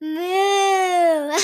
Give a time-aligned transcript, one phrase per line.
[0.00, 0.08] Moo.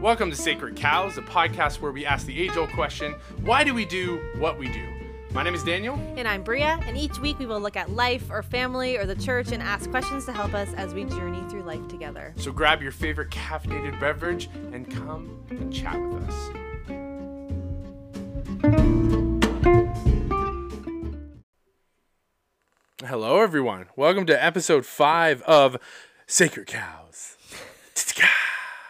[0.00, 3.74] Welcome to Sacred Cows, a podcast where we ask the age old question why do
[3.74, 4.88] we do what we do?
[5.32, 5.94] My name is Daniel.
[6.16, 9.16] And I'm Bria, and each week we will look at life or family or the
[9.16, 12.32] church and ask questions to help us as we journey through life together.
[12.36, 16.61] So grab your favorite caffeinated beverage and come and chat with us.
[23.12, 23.88] Hello, everyone.
[23.94, 25.76] Welcome to episode five of
[26.26, 27.36] Sacred Cows.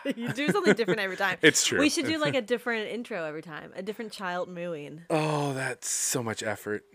[0.15, 1.39] you do something different every time.
[1.43, 1.81] It's true.
[1.81, 5.01] We should do like a different intro every time, a different child mooing.
[5.11, 6.85] Oh, that's so much effort.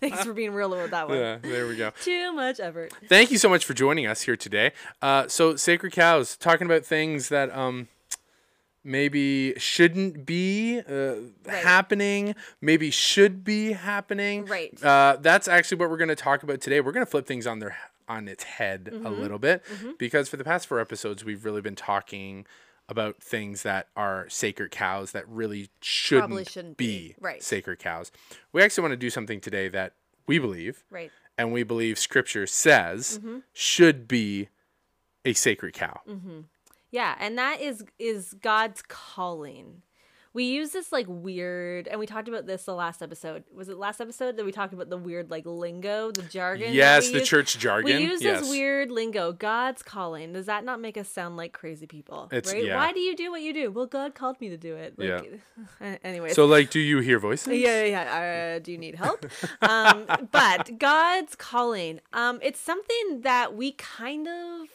[0.00, 1.16] Thanks for being real with that one.
[1.16, 1.92] yeah, there we go.
[2.02, 2.92] Too much effort.
[3.08, 4.72] Thank you so much for joining us here today.
[5.00, 7.86] Uh, so, Sacred Cows, talking about things that um,
[8.86, 10.92] maybe shouldn't be uh,
[11.44, 11.62] Right.
[11.64, 14.46] happening, maybe should be happening.
[14.46, 14.82] Right.
[14.82, 16.80] Uh, that's actually what we're going to talk about today.
[16.80, 17.76] We're going to flip things on their
[18.08, 19.04] on its head Mm-hmm.
[19.06, 19.64] a little bit
[19.98, 22.46] because for the past four episodes, we've really been talking
[22.88, 27.14] about things that are sacred cows that really shouldn't, shouldn't be, be.
[27.20, 27.42] Right.
[27.42, 28.12] sacred cows.
[28.52, 29.94] We actually want to do something today that
[30.28, 31.10] we believe Right.
[31.36, 33.38] and we believe scripture says Mm-hmm.
[33.52, 34.50] should be
[35.24, 36.00] a sacred cow.
[36.96, 39.82] Yeah, and that is is God's calling.
[40.32, 43.44] We use this like weird, and we talked about this the last episode.
[43.54, 46.72] Was it last episode that we talked about the weird like lingo, the jargon?
[46.72, 47.28] Yes, the use?
[47.28, 47.98] church jargon.
[47.98, 48.40] We use yes.
[48.40, 50.32] this weird lingo, God's calling.
[50.32, 52.30] Does that not make us sound like crazy people?
[52.32, 52.64] It's- right?
[52.64, 52.76] yeah.
[52.76, 53.70] Why do you do what you do?
[53.70, 54.98] Well, God called me to do it.
[54.98, 55.38] Like,
[55.80, 55.96] yeah.
[56.02, 56.34] Anyways.
[56.34, 57.48] So, like, do you hear voices?
[57.48, 58.56] yeah, yeah, yeah.
[58.56, 59.26] Uh, do you need help?
[59.60, 62.00] um, but God's calling.
[62.14, 64.68] Um, it's something that we kind of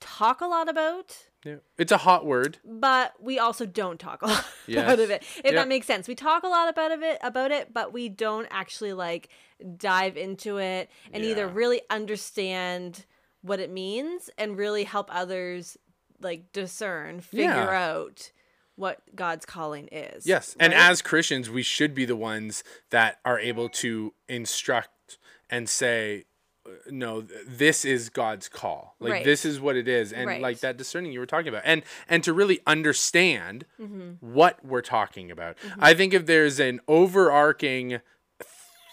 [0.00, 1.56] talk a lot about Yeah.
[1.76, 2.58] It's a hot word.
[2.64, 4.84] but we also don't talk a lot Yes.
[4.84, 5.22] about of it.
[5.22, 5.52] If Yeah.
[5.52, 8.46] that makes sense, we talk a lot about of it about it, but we don't
[8.50, 9.28] actually like
[9.76, 13.06] dive into it and either really understand
[13.42, 15.76] what it means and really help others
[16.20, 17.90] like discern, figure Yeah.
[17.92, 18.30] out
[18.76, 20.26] what God's calling is.
[20.26, 20.56] Yes.
[20.60, 25.18] And as Christians, we should be the ones that are able to instruct
[25.50, 26.24] and say,
[26.90, 28.94] no, this is God's call.
[29.00, 29.24] Like Right.
[29.24, 30.40] this is what it is, and Right.
[30.40, 34.10] like that discerning you were talking about, and and to really understand Mm-hmm.
[34.32, 35.56] what we're talking about.
[35.78, 38.00] I think if there's an overarching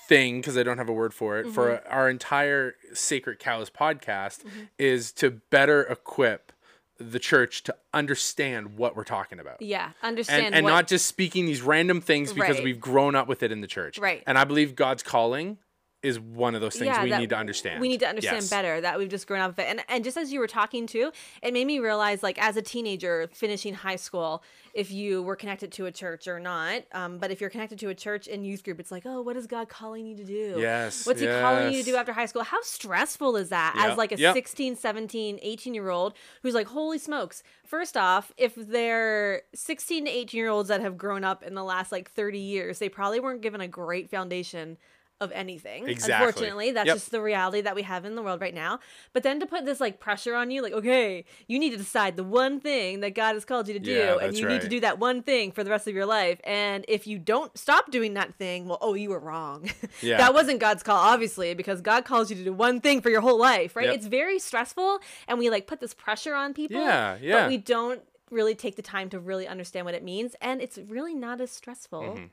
[0.07, 1.93] thing, because I don't have a word for it, for Mm-hmm.
[1.93, 4.43] our entire Sacred Cows podcast,
[4.79, 6.51] is to better equip
[6.97, 11.05] the church to understand what we're talking about yeah, understand and, and what, not just
[11.07, 12.63] speaking these random things because Right.
[12.65, 13.97] we've grown up with it in the church.
[13.99, 14.21] Right.
[14.27, 15.59] And I believe God's calling
[16.01, 17.81] is one of those things we need to understand.
[17.81, 18.49] We need to understand Yes.
[18.49, 19.67] better that we've just grown up with it.
[19.69, 21.11] And and just as you were talking too,
[21.43, 24.41] it made me realize like as a teenager finishing high school,
[24.73, 27.89] if you were connected to a church or not, um, but if you're connected to
[27.89, 30.55] a church and youth group, it's like, oh, what is God calling you to do?
[30.59, 32.43] Yes, What's he calling you to do after high school?
[32.43, 34.33] How stressful is that Yep, as like a yep.
[34.33, 37.43] 16, 17, 18 year old who's like, holy smokes.
[37.65, 41.63] First off, if they're 16 to 18 year olds that have grown up in the
[41.63, 44.77] last like 30 years, they probably weren't given a great foundation
[45.21, 45.87] of anything.
[45.87, 46.13] Exactly.
[46.27, 46.95] Unfortunately, that's Yep.
[46.95, 48.79] just the reality that we have in the world right now.
[49.11, 52.15] But then to put this like pressure on you, like, okay, you need to decide
[52.15, 54.69] the one thing that God has called you to do, Yeah, and you need to
[54.69, 56.39] do that one thing for the rest of your life.
[56.45, 59.69] And if you don't stop doing that thing, well, oh, you were wrong.
[60.01, 60.17] Yeah.
[60.17, 63.19] that wasn't God's call, obviously, because God calls you to do one thing for your
[63.21, 63.87] whole life, right?
[63.87, 63.95] Yep.
[63.95, 66.79] It's very stressful, and we like put this pressure on people.
[66.79, 67.33] Yeah, yeah.
[67.41, 68.01] But we don't
[68.31, 71.51] really take the time to really understand what it means, and it's really not as
[71.51, 72.25] stressful Mm-hmm.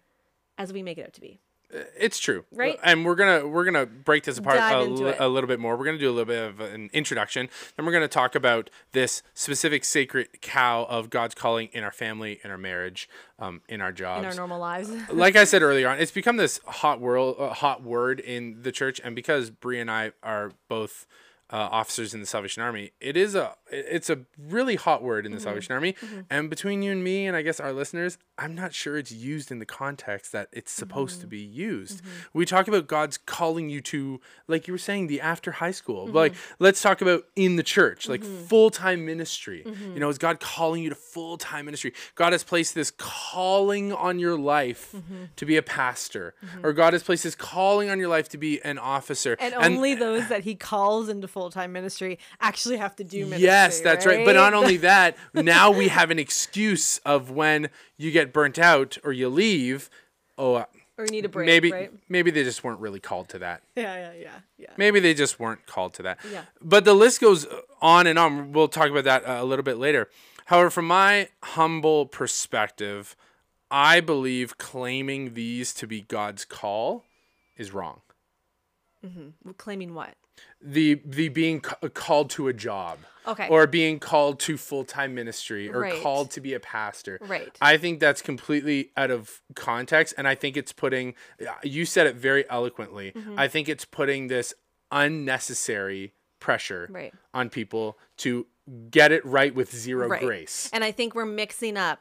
[0.59, 1.41] as we make it out to be.
[1.71, 2.79] It's true, Right?
[2.83, 5.17] And we're gonna we're gonna break this apart a, it.
[5.19, 5.77] a little bit more.
[5.77, 9.23] We're gonna do a little bit of an introduction, then we're gonna talk about this
[9.35, 13.93] specific sacred cow of God's calling in our family, in our marriage, um, in our
[13.93, 14.91] jobs, In our normal lives.
[15.13, 18.71] like I said earlier on, it's become this hot world, uh, hot word in the
[18.71, 21.07] church, and because Brie and I are both
[21.51, 25.33] uh, officers in the Salvation Army, it is a it's a really hot word in
[25.33, 25.45] the mm-hmm.
[25.45, 25.93] Salvation Army.
[25.95, 26.21] Mm-hmm.
[26.31, 29.51] And between you and me, and I guess our listeners, I'm not sure it's used
[29.51, 31.31] in the context that it's supposed to mm-hmm.
[31.31, 32.03] be used.
[32.33, 36.07] We talk about God's calling you to, like you were saying, the after high school.
[36.07, 39.65] Like let's talk about in the church, like full time ministry.
[39.67, 41.93] You know, is God calling you to full time ministry?
[42.15, 44.95] God has placed this calling on your life
[45.37, 48.63] to be a pastor, or God has placed this calling on your life to be
[48.63, 49.37] an officer.
[49.41, 53.47] And only those that he calls into full time ministry actually have to do ministry.
[53.57, 54.25] Yes, that's right.
[54.25, 58.99] But not only that, now we have an excuse of when you get burnt out
[59.05, 59.91] or you leave.
[60.39, 60.65] Oh, uh,
[60.99, 61.93] or you need a break, maybe right?
[62.09, 63.63] maybe they just weren't really called to that.
[63.75, 64.71] Yeah, yeah, yeah, yeah.
[64.79, 66.19] Maybe they just weren't called to that.
[66.33, 66.43] Yeah.
[66.63, 67.47] But the list goes
[67.83, 68.53] on and on.
[68.53, 70.09] We'll talk about that uh, a little bit later.
[70.47, 73.15] However, from my humble perspective,
[73.71, 77.05] I believe claiming these to be God's call
[77.57, 78.01] is wrong.
[79.57, 80.15] Claiming what?
[80.61, 82.99] The the being ca- called to a job.
[83.29, 83.49] Okay.
[83.49, 86.01] Or being called to full time ministry or Right.
[86.01, 87.19] called to be a pastor.
[87.21, 87.57] Right.
[87.61, 90.15] I think that's completely out of context.
[90.17, 91.15] And I think it's putting,
[91.65, 93.11] you said it very eloquently.
[93.11, 93.37] Mm-hmm.
[93.37, 94.55] I think it's putting this
[94.93, 97.13] unnecessary pressure Right.
[97.35, 98.47] on people to
[98.91, 100.21] get it right with zero Right.
[100.23, 100.71] grace.
[100.73, 102.01] And I think we're mixing up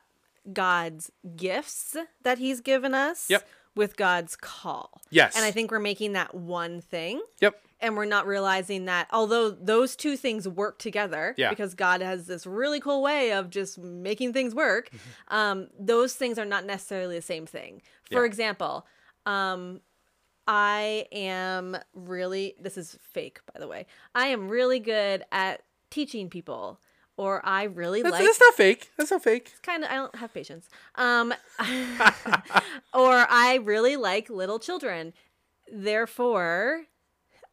[0.51, 3.47] God's gifts that He's given us Yep.
[3.75, 5.01] with God's call.
[5.09, 5.35] Yes.
[5.35, 7.21] And I think we're making that one thing.
[7.41, 7.59] Yep.
[7.85, 11.49] And we're not realizing that although those two things work together, Yeah.
[11.51, 15.35] because God has this really cool way of just making things work, Mm-hmm.
[15.35, 17.81] um, those things are not necessarily the same thing.
[18.11, 18.25] For Yeah.
[18.25, 18.87] example,
[19.27, 19.81] um,
[20.47, 23.85] I am really, this is fake, by the way,
[24.15, 25.61] I am really good at
[25.91, 26.79] teaching people,
[27.17, 28.91] or I really That's, like that's not fake.
[28.97, 29.49] That's not fake.
[29.51, 30.69] It's kind of I don't have patience.
[30.95, 31.33] Um
[32.93, 35.13] or I really like little children.
[35.71, 36.85] Therefore,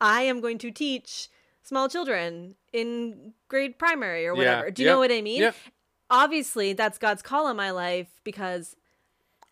[0.03, 1.29] I am going to teach
[1.63, 4.71] small children in grade primary or whatever.
[4.71, 4.95] Do you Yep.
[4.95, 5.43] know what I mean?
[5.43, 5.55] Yep.
[6.11, 8.75] Obviously, that's God's call in my life because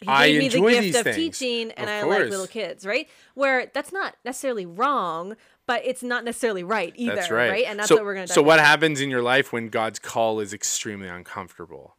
[0.01, 1.39] he I gave me the gift of things.
[1.39, 3.09] teaching and Of I like little kids, right?
[3.35, 5.37] Where that's not necessarily wrong,
[5.67, 7.65] but it's not necessarily right either, That's right.
[7.67, 8.35] And that's so, what we're going to do.
[8.35, 11.97] So what happens in your life when God's call is extremely uncomfortable?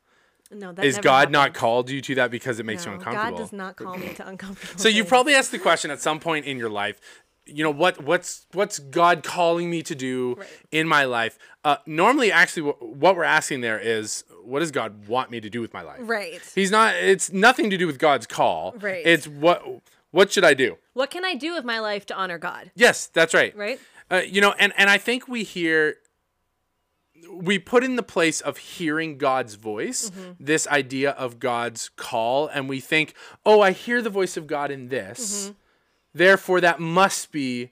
[0.53, 3.37] No, that Is God not called you to that because it makes No, you uncomfortable?
[3.37, 4.77] God does not call me to uncomfortable.
[4.81, 5.09] So you things.
[5.09, 6.99] probably asked the question at some point in your life.
[7.45, 8.03] You know what?
[8.03, 10.47] What's what's God calling me to do Right.
[10.71, 11.37] in my life?
[11.65, 15.49] Uh, normally, actually, wh- what we're asking there is, what does God want me to
[15.49, 15.99] do with my life?
[16.01, 16.39] Right.
[16.55, 16.95] He's not.
[16.95, 18.73] It's nothing to do with God's call.
[18.79, 19.01] Right.
[19.05, 19.63] It's what
[20.11, 20.77] what should I do?
[20.93, 22.71] What can I do with my life to honor God?
[22.75, 23.55] Yes, that's right.
[23.57, 23.79] Right?
[24.11, 25.95] Uh, you know, and and I think we hear
[27.31, 30.43] we put in the place of hearing God's voice Mm-hmm.
[30.43, 33.13] this idea of God's call, and we think,
[33.45, 35.53] oh, I hear the voice of God in this, Mm-hmm.
[36.13, 37.71] Therefore that must be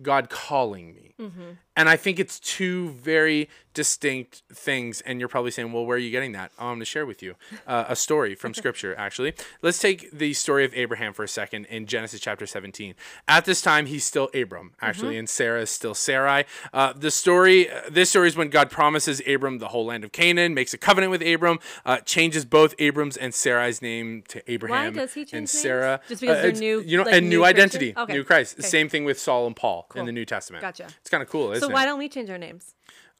[0.00, 1.14] God calling me.
[1.18, 1.50] Mm-hmm.
[1.80, 5.00] And I think it's two very distinct things.
[5.02, 6.50] And you're probably saying, well, where are you getting that?
[6.58, 7.36] Oh, I'm going to share with you
[7.66, 9.32] uh, a story from scripture, actually.
[9.62, 12.94] Let's take the story of Abraham for a second in Genesis chapter 17.
[13.28, 16.44] At this time, he's still Abram, actually, and Sarah is still Sarai.
[16.74, 20.12] Uh, the story, uh, this story is when God promises Abram the whole land of
[20.12, 24.92] Canaan, makes a covenant with Abram, uh, changes both Abram's and Sarai's name to Abraham
[24.92, 25.50] does he change and names?
[25.52, 26.00] Sarah.
[26.08, 28.12] Just because Uh, they're new- You know, like and new new identity, Okay.
[28.12, 28.58] new Christ.
[28.58, 28.68] Okay.
[28.68, 30.60] Same thing with Saul and Paul in the New Testament.
[30.60, 30.88] Gotcha.
[31.00, 32.74] It's kind of cool, isn't So why don't we change our names?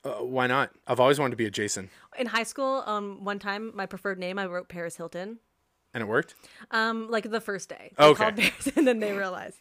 [0.05, 0.71] Uh, why not?
[0.87, 4.19] I've always wanted to be a Jason, In high school, um, one time my preferred
[4.19, 5.39] name I wrote Paris Hilton.
[5.93, 6.35] and it worked.
[6.71, 7.93] Um, like the first day.
[7.99, 8.25] They Okay.
[8.25, 9.59] called Paris, and then they realized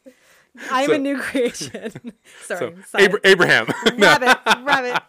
[0.69, 2.13] I'm So- a new creation.
[2.45, 2.75] Sorry.
[2.89, 3.67] So Abra- Abraham.
[3.97, 5.01] rabbit, rabbit.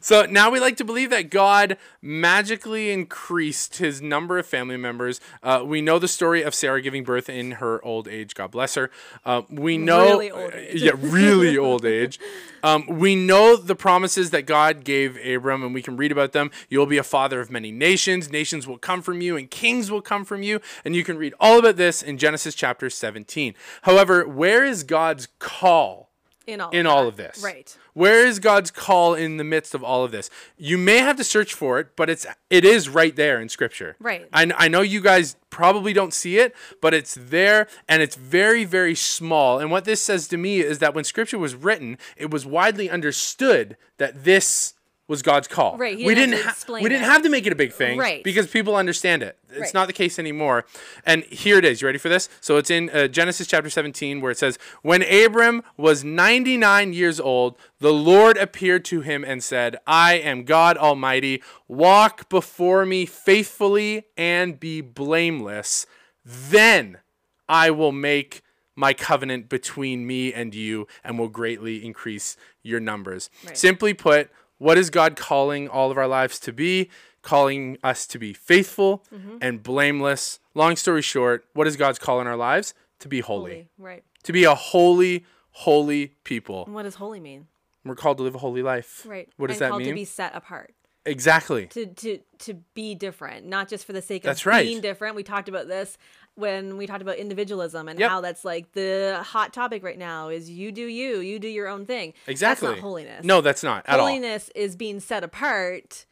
[0.00, 5.20] so now we like to believe that God magically increased his number of family members.
[5.42, 8.34] Uh, we know the story of Sarah giving birth in her old age.
[8.34, 8.90] God bless her.
[9.24, 10.82] Uh, we know, Really old age.
[10.82, 12.18] yeah, really old age.
[12.62, 16.50] Um, we know the promises that God gave Abram, and we can read about them.
[16.70, 18.30] You'll be a father of many nations.
[18.32, 20.60] Nations will come from you, and kings will come from you.
[20.84, 23.54] And you can read all about this in Genesis chapter 17.
[23.82, 26.10] However, where is God's call?
[26.46, 27.42] In all in of all of this.
[27.42, 27.74] Right.
[27.94, 30.28] Where is God's call in the midst of all of this?
[30.58, 33.96] You may have to search for it, but it's it is right there in Scripture.
[33.98, 34.28] Right.
[34.30, 38.64] I, I know you guys probably don't see it, but it's there and it's very
[38.64, 39.58] very small.
[39.58, 42.90] And what this says to me is that when Scripture was written, it was widely
[42.90, 44.74] understood that this
[45.14, 45.76] was God's call.
[45.78, 47.10] Right, we didn't didn't have to ha- we didn't it.
[47.10, 48.22] have to make it a big thing Right.
[48.24, 49.38] because people understand it.
[49.50, 49.74] It's Right.
[49.74, 50.64] not the case anymore.
[51.06, 51.80] And here it is.
[51.80, 52.28] You ready for this?
[52.40, 57.20] So it's in uh, Genesis chapter 17 where it says, When Abram was 99 years
[57.20, 61.42] old, the Lord appeared to him and said, I am God Almighty.
[61.68, 65.86] Walk before me faithfully and be blameless.
[66.24, 66.98] Then
[67.48, 68.42] I will make
[68.76, 73.30] my covenant between me and you and will greatly increase your numbers.
[73.46, 73.56] Right.
[73.56, 74.30] Simply put,
[74.64, 76.90] what is God calling all of our lives to be?
[77.22, 79.36] Calling us to be faithful Mm-hmm.
[79.40, 80.40] and blameless.
[80.54, 82.74] Long story short, what is God's call in our lives?
[83.00, 83.50] To be holy.
[83.52, 83.68] Holy.
[83.78, 84.04] Right.
[84.24, 86.64] To be a holy, holy people.
[86.66, 87.46] And what does holy mean?
[87.84, 89.04] We're called to live a holy life.
[89.06, 89.28] Right.
[89.36, 89.88] What does and that called mean?
[89.90, 90.72] to be set apart.
[91.06, 91.66] exactly.
[91.68, 94.64] To, to to be different, not just for the sake of That's right.
[94.66, 95.16] being different.
[95.16, 95.98] We talked about this
[96.36, 98.10] when we talked about individualism and Yep.
[98.10, 101.68] how that's like the hot topic right now is you do you, you do your
[101.68, 102.12] own thing.
[102.26, 102.66] Exactly.
[102.68, 103.24] That's not holiness.
[103.24, 104.06] No, that's not at all.
[104.06, 106.06] holiness is being set apart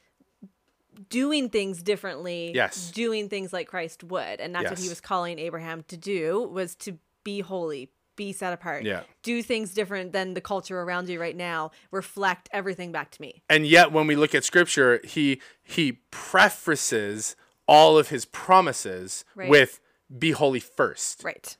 [1.09, 2.91] doing things differently Yes.
[2.91, 6.75] doing things like christ would and that's what he was calling abraham to do was
[6.77, 9.01] to be holy be set apart Yeah.
[9.23, 13.43] do things different than the culture around you right now reflect everything back to me
[13.49, 17.37] And yet when we look at scripture, he he prefaces
[17.67, 19.49] all of his promises Right.
[19.49, 19.81] with
[20.19, 21.23] be holy first.
[21.25, 21.57] Right.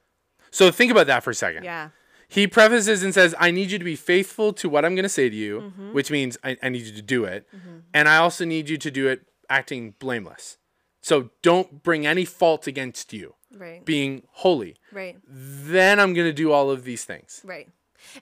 [0.51, 1.65] So think about that for a second.
[1.65, 1.91] Yeah.
[2.29, 5.09] He prefaces and says, I need you to be faithful to what I'm going to
[5.09, 5.93] say to you, Mm-hmm.
[5.93, 7.47] which means I, I need you to do it.
[7.93, 10.57] And I also need you to do it acting blameless.
[11.03, 13.85] So don't bring any fault against you, Right.
[13.85, 14.77] being holy.
[14.93, 15.19] Right.
[15.27, 17.43] Then I'm going to do all of these things.
[17.45, 17.69] Right.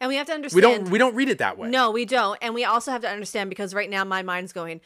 [0.00, 0.56] And we have to understand.
[0.56, 1.70] We don't we don't read it that way.
[1.70, 2.37] No, we don't.
[2.42, 4.80] And we also have to understand because right now my mind's going,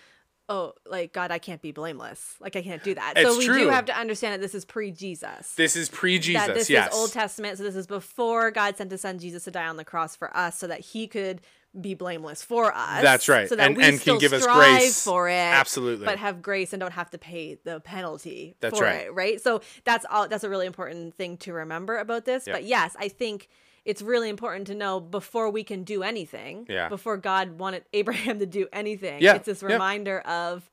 [0.48, 2.36] oh, like God, I can't be blameless.
[2.40, 3.14] Like I can't do that.
[3.16, 3.58] so we true.
[3.64, 5.54] do have to understand that this is pre-Jesus.
[5.54, 6.92] This is pre-Jesus, that this yes.
[6.92, 7.58] is Old Testament.
[7.58, 10.34] So this is before God sent His Son Jesus to die on the cross for
[10.36, 11.40] us, so that He could
[11.80, 13.02] be blameless for us.
[13.02, 13.48] That's right.
[13.48, 15.02] So that And- we and can give us grace.
[15.02, 15.32] for it.
[15.32, 16.06] Absolutely.
[16.06, 19.06] But have grace and don't have to pay the penalty That's for right.
[19.06, 19.14] it.
[19.14, 19.40] Right.
[19.40, 20.28] So that's all.
[20.28, 22.46] That's a really important thing to remember about this.
[22.46, 22.56] Yep.
[22.56, 23.48] But yes, I think.
[23.84, 26.66] It's really important to know before we can do anything.
[26.68, 26.88] Yeah.
[26.88, 29.20] Before God wanted Abraham to do anything.
[29.22, 29.68] Yeah, It's this yeah.
[29.68, 30.68] reminder of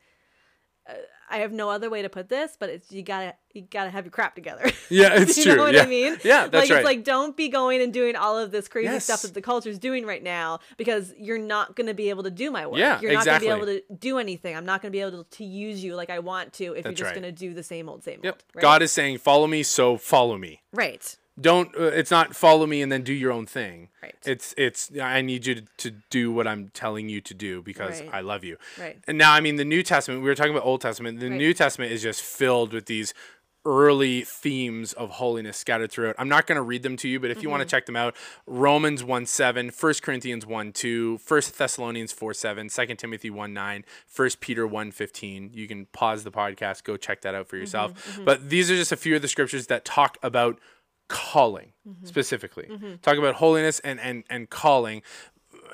[0.89, 0.94] uh,
[1.30, 4.03] I have no other way to put this, but it's you gotta you gotta have
[4.06, 4.63] your crap together.
[4.89, 5.56] Yeah, it's you true.
[5.56, 5.84] know what yeah.
[5.84, 6.18] I mean?
[6.22, 6.80] Yeah, that's like right.
[6.80, 9.06] it's like don't be going and doing all of this crazy Yes.
[9.06, 12.51] stuff that the culture's doing right now because you're not gonna be able to do
[12.51, 12.77] my work.
[12.77, 13.48] Yeah, you're not exactly.
[13.48, 14.53] gonna be able to do anything.
[14.58, 16.94] I'm not gonna be able to use you like I want to if That's you're
[16.94, 17.15] just right.
[17.15, 18.34] gonna do the same old same Yep.
[18.34, 18.44] old.
[18.56, 18.62] Right?
[18.62, 21.15] God is saying, "Follow me, so follow me." right.
[21.40, 21.76] Don't.
[21.76, 23.90] Uh, it's not follow me and then do your own thing.
[24.02, 24.16] Right.
[24.26, 24.92] It's it's.
[25.02, 28.10] I need you to, to do what I'm telling you to do because Right.
[28.14, 28.58] I love you.
[28.80, 29.00] Right.
[29.08, 30.22] And now, I mean, the New Testament.
[30.22, 31.20] We were talking about Old Testament.
[31.20, 31.38] The Right.
[31.38, 33.14] New Testament is just filled with these
[33.64, 36.16] early themes of holiness scattered throughout.
[36.18, 37.70] I'm not going to read them to you, but if you want to mm-hmm.
[37.70, 38.16] check them out,
[38.48, 43.86] Romans 1 7, 1 Corinthians 1 2, 1 Thessalonians 4 7, 2 Timothy 1 9,
[44.16, 45.52] 1 Peter 1 15.
[45.54, 47.94] You can pause the podcast, go check that out for yourself.
[47.94, 48.12] Mm-hmm.
[48.12, 48.26] Mm-hmm.
[48.26, 50.60] But these are just a few of the scriptures that talk about
[51.12, 52.06] calling mm-hmm.
[52.06, 52.68] specifically.
[52.72, 52.96] Mm-hmm.
[53.01, 55.01] Talk about holiness and, and, and calling.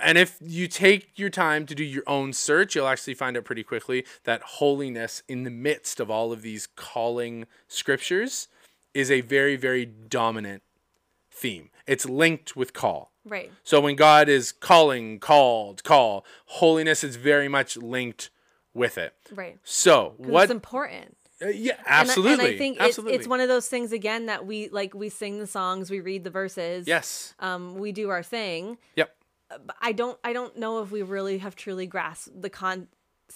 [0.02, 3.46] And if you take your time to do your own search, you'll actually find out
[3.46, 8.48] pretty quickly that holiness in the midst of all of these calling scriptures
[8.94, 10.64] is a very, very dominant
[11.32, 11.70] theme.
[11.86, 13.12] It's linked with call.
[13.24, 13.52] Right.
[13.64, 18.32] So when God is calling, called, call, holiness is very much linked
[18.74, 19.14] with it.
[19.32, 19.60] Right.
[19.64, 20.44] So what?
[20.44, 21.16] It's important.
[21.42, 22.46] Uh, yeah, And I- absolutely.
[22.46, 23.16] And I, think it's, absolutely.
[23.16, 24.94] it's one of those things again that we like.
[24.94, 26.88] We sing the songs, we read the verses.
[26.88, 27.34] yes.
[27.40, 28.78] Um, we do our thing.
[28.96, 29.14] Yep.
[29.82, 32.50] I don't I don't know if we really have truly grasped the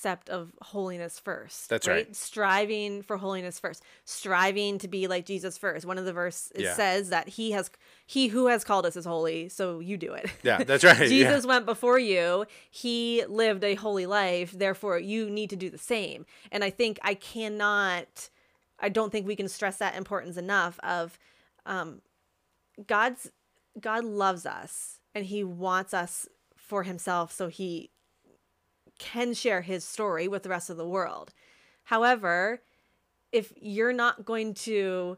[0.01, 1.69] concept of holiness first.
[1.69, 2.15] That's right.
[2.15, 3.83] Striving for holiness first.
[4.03, 5.85] Striving to be like Jesus first.
[5.85, 6.73] One of the verse Yeah.
[6.73, 7.69] says that he has
[8.07, 10.29] he who has called us is holy, so you do it.
[10.43, 10.97] Yeah, that's right.
[11.01, 11.07] yeah.
[11.07, 12.45] Jesus went before you.
[12.71, 14.51] He lived a holy life.
[14.51, 16.25] Therefore, you need to do the same.
[16.51, 18.29] And I think I cannot,
[18.79, 21.19] I don't think we can stress that importance enough of
[21.67, 22.01] um,
[22.87, 23.31] God's,
[23.79, 26.27] God loves us and he wants us
[26.57, 27.91] for himself so he
[29.01, 31.33] can share his story with the rest of the world.
[31.85, 32.61] However,
[33.31, 35.17] if you're not going to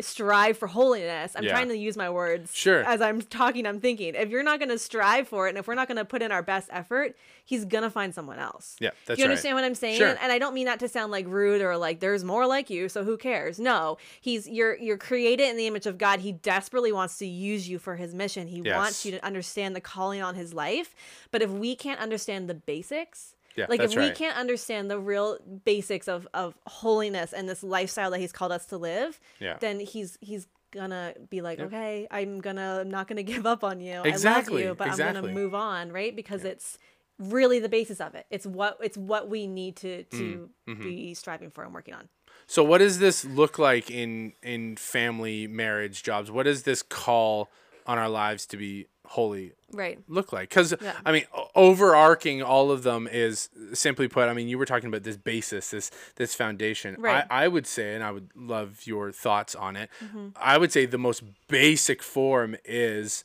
[0.00, 1.50] strive for holiness, I'm Yeah.
[1.52, 2.82] trying to use my words Sure.
[2.82, 4.14] as I'm talking, I'm thinking.
[4.16, 6.20] If you're not going to strive for it and if we're not going to put
[6.20, 8.74] in our best effort, he's going to find someone else.
[8.80, 9.30] Yeah, that's you right.
[9.30, 9.98] understand what I'm saying?
[9.98, 10.16] Sure.
[10.20, 12.88] And I don't mean that to sound like rude or like there's more like you,
[12.88, 13.60] so who cares?
[13.60, 16.20] No, he's you're you're created in the image of God.
[16.20, 18.48] He desperately wants to use you for his mission.
[18.48, 18.76] He Yes.
[18.76, 20.94] wants you to understand the calling on his life.
[21.30, 24.14] But if we can't understand the basics, Yeah, like if we right.
[24.14, 28.66] can't understand the real basics of of holiness and this lifestyle that he's called us
[28.66, 29.56] to live, Yeah.
[29.60, 33.80] then he's he's gonna be like, okay, I'm gonna I'm not gonna give up on
[33.80, 34.02] you.
[34.04, 36.14] Exactly, I love you, but I'm gonna move on, right?
[36.14, 36.78] Because it's
[37.20, 38.26] really the basis of it.
[38.30, 40.82] It's what it's what we need to to Mm, mm-hmm.
[40.82, 42.08] be striving for and working on.
[42.46, 46.30] So what does this look like in in family, marriage, jobs?
[46.30, 47.50] What does this call
[47.86, 49.98] on our lives to be holy Right.
[50.08, 50.48] look like?
[50.50, 50.94] Because Yeah.
[51.04, 54.28] I mean, overarching all of them is simply put.
[54.28, 56.96] I mean, you were talking about this basis, this this foundation.
[56.98, 57.24] Right.
[57.30, 59.90] I, I would say, and I would love your thoughts on it.
[60.04, 60.28] Mm-hmm.
[60.36, 63.24] I would say the most basic form is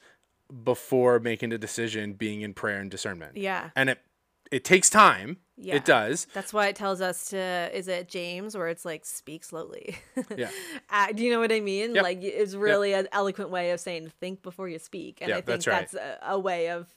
[0.64, 3.38] before making a decision, being in prayer and discernment.
[3.38, 3.70] Yeah.
[3.76, 4.00] and it
[4.52, 5.38] it takes time.
[5.62, 5.76] Yeah.
[5.76, 6.26] It does.
[6.34, 9.98] That's why it tells us to is it James where it's like speak slowly.
[10.36, 10.50] Yeah.
[10.90, 11.96] Uh, do you know what I mean?
[11.96, 12.04] Yep.
[12.04, 15.20] Like it's really an eloquent way of saying think before you speak.
[15.22, 15.92] And Yep, I think that's right.
[15.92, 16.88] that's a, a way of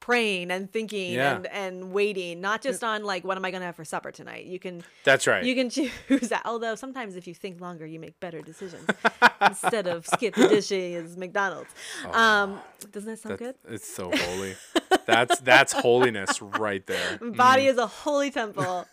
[0.00, 1.36] praying and thinking Yeah.
[1.36, 4.46] and, and waiting, not just on like what am I gonna have for supper tonight.
[4.46, 5.44] You can That's right.
[5.44, 5.90] you can choose
[6.30, 6.42] that.
[6.44, 8.86] Although sometimes if you think longer, you make better decisions
[9.42, 11.70] instead of SkipTheDishes McDonald's.
[12.12, 12.60] Um,
[12.92, 13.54] doesn't that sound good?
[13.68, 14.56] It's so holy.
[15.06, 17.18] that's that's holiness right there.
[17.22, 18.86] body is a holy temple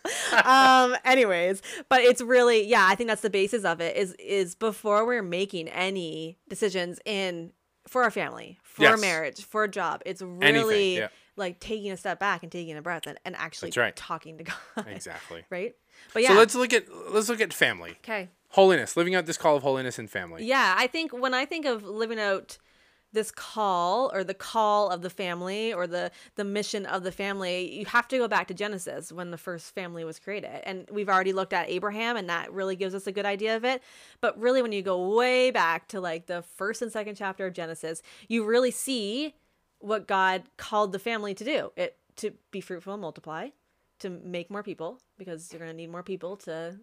[0.44, 4.54] um anyways but it's really yeah i think that's the basis of it is is
[4.54, 7.52] before we're making any decisions in
[7.86, 9.00] for our family for Yes.
[9.00, 11.08] marriage for a job it's really yeah.
[11.36, 13.94] like taking a step back and taking a breath and, and actually right.
[13.94, 14.44] talking to
[14.76, 14.86] God.
[14.88, 15.44] Exactly.
[15.50, 15.74] right?
[16.14, 16.30] But yeah.
[16.30, 17.90] So let's look at let's look at family.
[18.04, 18.28] okay.
[18.52, 20.44] Holiness, living out this call of holiness in family.
[20.46, 22.56] Yeah, I think when I think of living out
[23.12, 27.72] this call or the call of the family or the the mission of the family,
[27.78, 30.60] you have to go back to Genesis when the first family was created.
[30.64, 33.64] And we've already looked at Abraham and that really gives us a good idea of
[33.64, 33.82] it.
[34.20, 37.54] But really when you go way back to like the first and second chapter of
[37.54, 39.34] Genesis, you really see
[39.80, 41.72] what God called the family to do.
[41.76, 43.48] It to be fruitful and multiply,
[44.00, 46.78] to make more people because you're going to need more people to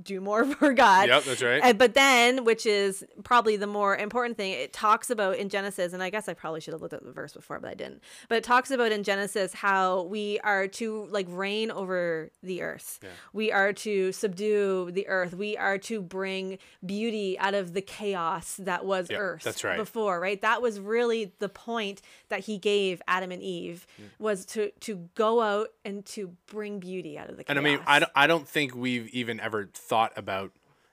[0.00, 1.08] do more for God.
[1.08, 1.60] Yep, that's right.
[1.62, 5.92] And, but then, which is probably the more important thing, it talks about in Genesis,
[5.92, 8.02] and I guess I probably should have looked at the verse before, but I didn't.
[8.28, 13.00] But it talks about in Genesis how we are to like reign over the earth.
[13.02, 13.08] Yeah.
[13.32, 15.34] We are to subdue the earth.
[15.34, 19.76] We are to bring beauty out of the chaos that was Yep, earth that's right.
[19.76, 20.40] before, right?
[20.40, 24.06] That was really the point that he gave Adam and Eve mm.
[24.18, 27.56] was to to go out and to bring beauty out of the chaos.
[27.56, 30.52] And I mean, I don't, I don't think we've even ever thought about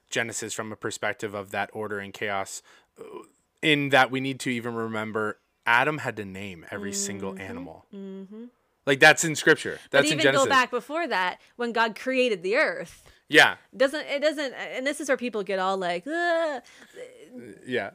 [0.09, 2.61] Genesis from a perspective of that order and chaos,
[2.99, 3.03] uh,
[3.61, 7.85] in that we need to even remember Adam had to name every single animal.
[7.93, 8.45] Mm-hmm.
[8.85, 9.79] Like that's in scripture.
[9.91, 10.45] but That's in even Genesis.
[10.45, 13.03] go back before that when God created the earth.
[13.27, 16.63] Yeah, doesn't it doesn't and this is where people get all like "Ugh."
[17.67, 17.91] yeah.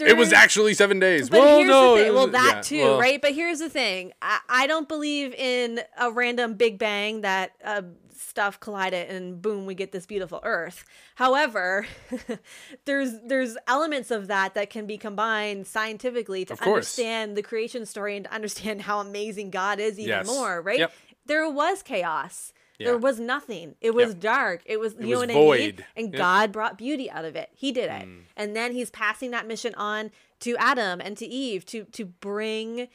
[0.00, 1.30] It was actually seven days.
[1.30, 3.70] but well, here's no, the thing well that yeah, too well, right but here's the
[3.70, 7.82] thing I, I don't believe in a random big bang that uh,
[8.18, 10.84] stuff collided and boom we get this beautiful earth
[11.14, 11.86] however
[12.84, 18.16] there's there's elements of that that can be combined scientifically to understand the creation story
[18.16, 20.26] and to understand how amazing god is even Yes.
[20.26, 20.92] more right Yep.
[21.26, 22.88] there was chaos Yeah.
[22.88, 24.20] there was nothing it was Yep.
[24.20, 25.44] dark it was you was know what i mean
[25.74, 25.86] void.
[25.96, 26.18] and Yep.
[26.18, 28.22] god brought beauty out of it he did it Mm.
[28.36, 30.10] and then he's passing that mission on
[30.40, 32.88] to adam and to eve to to bring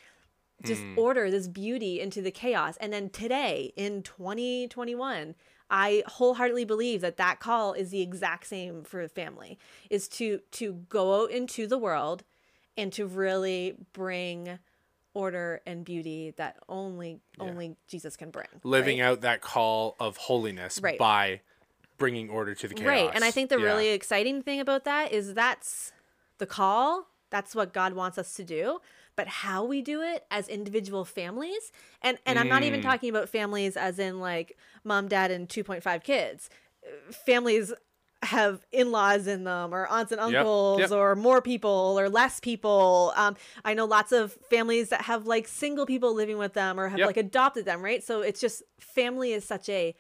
[0.65, 0.97] just Mm.
[0.97, 5.35] order this beauty into the chaos and then today in 2021
[5.69, 9.57] i wholeheartedly believe that that call is the exact same for family
[9.89, 12.23] is to to go out into the world
[12.77, 14.59] and to really bring
[15.13, 19.05] order and beauty that only only jesus can bring living right?
[19.07, 20.97] out that call of holiness Right.
[20.97, 21.41] by
[21.97, 22.87] bringing order to the chaos.
[22.87, 23.11] Right.
[23.13, 23.65] And I think the Yeah.
[23.65, 25.93] really exciting thing about that is that's
[26.39, 27.07] the call.
[27.29, 28.81] That's what God wants us to do.
[29.15, 31.71] But how we do it as individual families,
[32.01, 32.83] and and I'm not even Mm.
[32.83, 36.49] talking about families as in like mom, dad, and 2.5 kids.
[36.85, 37.73] Uh, Families
[38.23, 40.91] have in-laws in them or aunts and uncles yep.
[40.91, 45.45] or more people or less people um, i know lots of families that have like
[45.45, 47.07] single people living with them or have Yep.
[47.07, 49.93] like adopted them right so it's just family is such a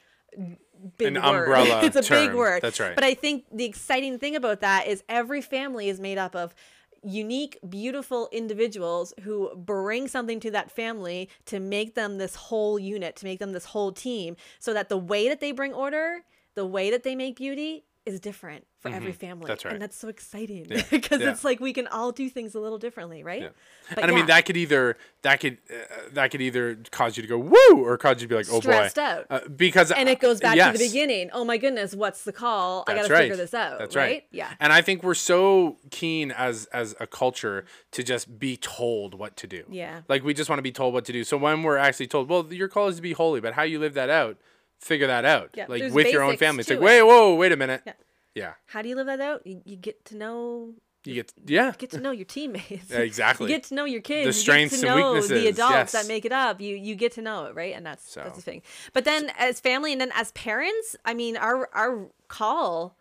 [0.97, 1.43] big An word.
[1.43, 2.61] umbrella it's a big word.
[2.61, 2.95] That's right.
[2.95, 6.55] But I think the exciting thing about that is every family is made up of
[7.03, 13.15] unique, beautiful individuals who bring something to that family to make them this whole unit,
[13.17, 16.23] to make them this whole team, so that the way that they bring order,
[16.55, 19.43] the way that they make beauty is different for every family.
[19.43, 19.47] Mm-hmm.
[19.47, 19.73] That's right.
[19.73, 21.31] And that's so exciting because Yeah.
[21.31, 23.43] it's like we can all do things a little differently, right?
[23.43, 23.49] Yeah.
[23.89, 27.23] But and I mean that could either that could uh, that could either cause you
[27.23, 29.25] to go woo or cause you to be like oh Stressed boy out.
[29.29, 31.29] uh, because and it goes back to yes, the beginning.
[31.31, 32.83] Oh my goodness, what's the call?
[32.87, 33.21] I got to right.
[33.21, 33.79] figure this out.
[33.79, 34.03] That's right?
[34.03, 34.23] right.
[34.31, 34.49] Yeah.
[34.59, 39.37] And I think we're so keen as as a culture to just be told what
[39.37, 39.63] to do.
[39.69, 40.01] Yeah.
[40.09, 41.23] Like we just want to be told what to do.
[41.23, 43.79] So when we're actually told, well, your call is to be holy, but how you
[43.79, 44.37] live that out,
[44.83, 45.51] figure that out.
[45.55, 46.61] Yeah, Like with your own family.
[46.61, 46.81] It's like, it.
[46.81, 47.81] wait, whoa, wait a minute.
[47.85, 47.93] Yeah.
[48.35, 48.53] Yeah.
[48.65, 49.45] How do you live that out?
[49.45, 50.73] You, you get to know
[51.05, 51.73] You get yeah.
[51.77, 52.89] get to know your teammates.
[52.89, 53.49] Yeah, exactly.
[53.49, 54.23] You get to know your kids.
[54.23, 55.91] The you strengths get and to know weaknesses, the adults yes.
[55.91, 56.59] that make it up.
[56.59, 57.75] You you get to know it, right?
[57.75, 58.63] And that's that's the thing.
[58.93, 62.95] But then as family and then as parents, I mean our our call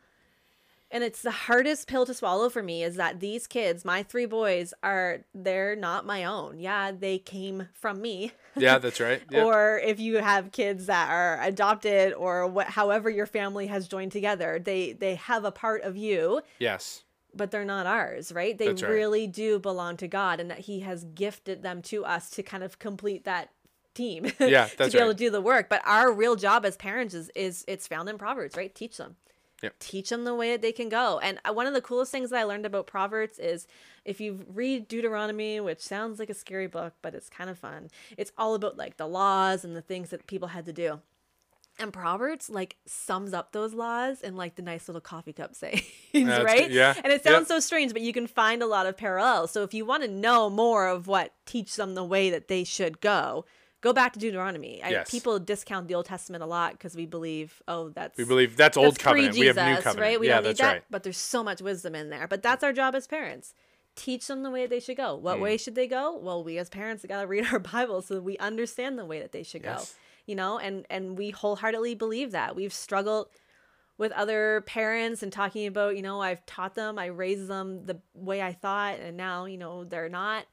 [0.93, 4.27] and it's the hardest pill to swallow for me is that these kids, my three
[4.27, 6.61] boys, are they're not my own.
[6.61, 8.33] Yeah, they came from me.
[8.57, 9.23] Yeah, that's right.
[9.31, 9.45] Yeah.
[9.45, 14.13] Or if you have kids that are adopted or what however your family has joined
[14.13, 17.05] together, they they have a part of you yes.
[17.35, 18.57] but they're not ours, right?
[18.57, 18.83] They right.
[18.83, 22.63] really do belong to God and that He has gifted them to us to kind
[22.63, 23.51] of complete that
[23.95, 24.31] team.
[24.41, 25.69] Yeah, to that's be able to do the work.
[25.69, 28.75] But our real job as parents is is it's found in Proverbs, right?
[28.75, 29.17] Teach them.
[29.63, 29.75] Yep.
[29.79, 31.21] Teach them the way that they can go.
[31.21, 33.69] And uh, one of the coolest things that I learned about Proverbs is
[34.05, 37.89] if you read Deuteronomy, which sounds like a scary book, but it's kind of fun.
[38.17, 41.01] It's all about like the laws and the things that people had to do.
[41.79, 45.85] And Proverbs like sums up those laws in like the nice little coffee cup sayings,
[46.13, 46.71] That's right?
[46.71, 47.35] yeah, And it yep.
[47.35, 49.51] sounds so strange, but you can find a lot of parallels.
[49.53, 52.65] So if you want to know more of what teach them the way that they
[52.65, 53.47] should go,
[53.81, 54.83] go back to Deuteronomy.
[54.85, 58.57] I, people discount the Old Testament a lot because we believe, oh, that's We believe
[58.57, 59.35] that's old that's covenant.
[59.37, 59.99] We have new covenant.
[59.99, 60.21] right?
[60.21, 60.85] We yeah, don't need that's that, right.
[60.91, 62.27] but there's so much wisdom in there.
[62.29, 63.55] But that's our job as parents.
[63.95, 65.15] Teach them the way they should go.
[65.15, 65.61] What way mm.
[65.61, 66.17] should they go?
[66.17, 69.21] Well, we as parents got to read our Bible so that we understand the way
[69.21, 69.93] that they should Yes.
[69.93, 69.99] go.
[70.25, 72.55] You know, and and we wholeheartedly believe that.
[72.55, 73.29] We've struggled
[73.99, 78.01] with other parents and talking about, you know, I've taught them, I raised them the
[78.15, 80.45] way I thought and now, you know, they're not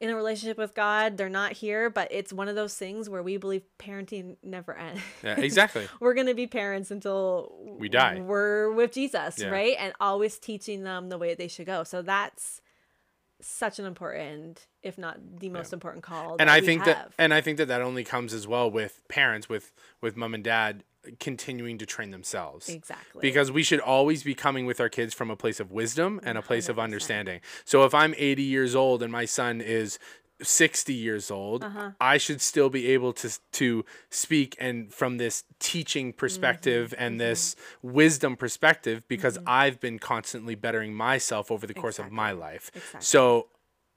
[0.00, 3.22] in a relationship with God, they're not here, but it's one of those things where
[3.22, 5.00] we believe parenting never ends.
[5.24, 5.88] Yeah, exactly.
[6.00, 8.20] we're going to be parents until We die.
[8.20, 9.48] We're with Jesus, Yeah.
[9.48, 9.74] right?
[9.78, 11.82] And always teaching them the way they should go.
[11.82, 12.60] So that's
[13.40, 16.36] such an important, if not the most important call.
[16.40, 19.48] and I think that and I think that that only comes as well with parents
[19.48, 20.82] with with mom and dad
[21.20, 22.68] continuing to train themselves.
[22.68, 26.20] exactly Because we should always be coming with our kids from a place of wisdom
[26.22, 27.40] and a place of understanding.
[27.64, 29.98] So if I'm 80 years old and my son is
[30.40, 31.90] 60 years old, Uh-huh.
[32.00, 37.02] I should still be able to to speak and from this teaching perspective Mm-hmm.
[37.02, 42.30] and this wisdom perspective because I've been constantly bettering myself over the course of my
[42.32, 42.70] life.
[42.74, 43.00] Exactly.
[43.00, 43.48] So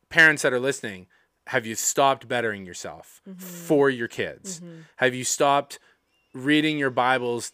[0.10, 1.08] parents that are listening,
[1.48, 3.38] have you stopped bettering yourself Mm-hmm.
[3.40, 4.62] for your kids?
[4.98, 5.78] Have you stopped
[6.34, 7.54] reading your Bibles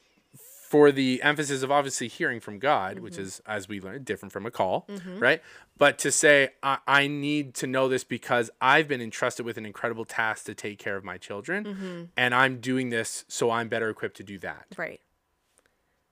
[0.67, 3.21] for the emphasis of obviously hearing from God, which mm-hmm.
[3.21, 5.17] is, as we learned, different from a call, mm-hmm.
[5.17, 5.41] right?
[5.77, 9.65] But to say, I, I need to know this because I've been entrusted with an
[9.65, 12.03] incredible task to take care of my children, mm-hmm.
[12.17, 14.65] and I'm doing this so I'm better equipped to do that.
[14.77, 14.99] right.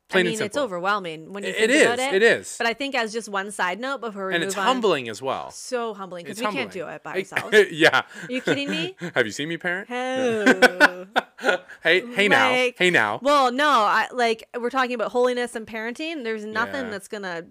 [0.07, 2.13] Plain I mean, it's overwhelming when you It think is, about it.
[2.13, 2.55] it is.
[2.59, 5.09] But I think as just one side note before we And move it's on, humbling
[5.09, 5.49] as well.
[5.49, 7.55] so humbling because we can't do it by ourselves.
[7.71, 8.03] yeah.
[8.03, 8.95] Are you kidding me?
[9.15, 9.89] Have you seen me parent?
[9.89, 11.07] Oh.
[11.83, 13.19] Hey, hey now, hey now.
[13.21, 16.23] Well, no, I like we're talking about holiness and parenting.
[16.23, 16.89] There's nothing Yeah.
[16.91, 17.47] that's gonna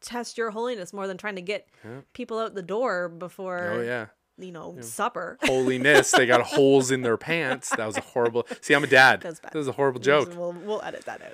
[0.00, 1.68] test your holiness more than trying to get
[2.14, 4.06] people out the door before Oh yeah.
[4.42, 5.38] You know supper.
[5.42, 6.10] holiness.
[6.10, 7.70] They got holes in their pants.
[7.70, 8.46] That was a horrible.
[8.60, 9.20] See, I'm a dad.
[9.20, 9.52] That's bad.
[9.52, 10.32] That was a horrible joke.
[10.36, 11.32] We'll, we'll edit that out.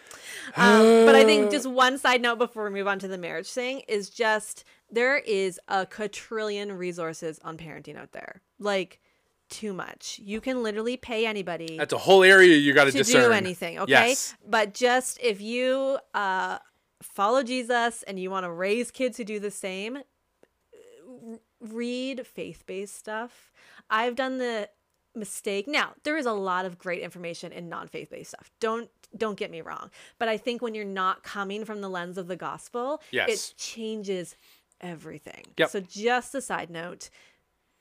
[0.57, 3.51] Um, but I think just one side note before we move on to the marriage
[3.51, 8.43] thing is just there is a quadrillion resources on parenting out there.
[8.59, 9.01] Like
[9.49, 10.21] too much.
[10.23, 13.31] You can literally pay anybody That's a whole area you got to to discern.
[13.31, 14.09] do anything, okay?
[14.09, 14.35] Yes.
[14.47, 16.59] But just if you uh,
[17.03, 19.99] follow Jesus and you want to raise kids who do the same,
[21.61, 23.53] read faith-based stuff.
[23.91, 24.69] I've done the
[25.15, 25.67] mistake.
[25.67, 28.51] Now, there is a lot of great information in non-faith-based stuff.
[28.61, 32.19] Don't don't get me wrong, but I think when you're not coming from the lens
[32.19, 33.29] of the gospel, Yes.
[33.31, 34.37] it changes
[34.81, 35.45] everything.
[35.57, 35.71] Yep.
[35.71, 37.09] So just a side note,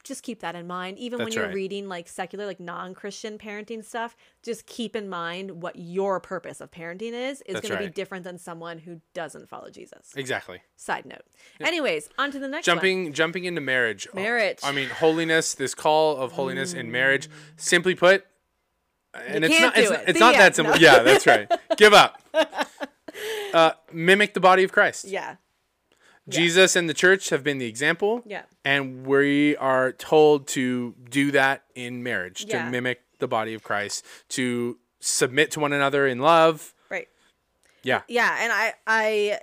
[0.06, 0.98] just keep that in mind.
[0.98, 1.54] Even when you're right.
[1.54, 6.72] reading like secular, like non-Christian parenting stuff, just keep in mind what your purpose of
[6.72, 10.14] parenting is is That's going to be different than someone who doesn't follow Jesus.
[10.16, 10.62] Exactly.
[10.78, 11.24] Side note.
[11.60, 12.76] Anyways, on to the next one.
[12.78, 14.08] Jumping jumping into marriage.
[14.14, 14.60] Marriage.
[14.64, 15.56] I mean, holiness.
[15.56, 17.30] This call of holiness in marriage.
[17.58, 18.26] Simply put,
[19.28, 19.78] and You it's not.
[19.78, 20.04] It's, it.
[20.08, 20.76] it's not that simple.
[20.76, 20.80] No.
[20.80, 21.52] Yeah, that's right.
[21.78, 22.22] Give up.
[23.54, 25.06] Uh, mimic the body of Christ.
[25.06, 25.36] Yeah.
[26.28, 28.24] Jesus and the church have been the example.
[28.26, 28.44] Yeah.
[28.64, 32.66] And we are told to do that in marriage, Yeah.
[32.66, 36.74] to mimic the body of Christ, to submit to one another in love.
[36.90, 37.08] Right.
[37.84, 38.02] Yeah.
[38.08, 39.40] Yeah, and I I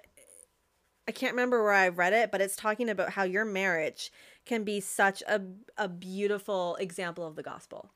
[1.09, 4.11] I can't remember where I read it, but it's talking about how your marriage
[4.45, 5.41] can be such a
[5.79, 7.91] a beautiful example of the gospel.